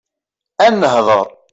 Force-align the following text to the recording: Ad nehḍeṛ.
Ad 0.65 0.73
nehḍeṛ. 0.79 1.27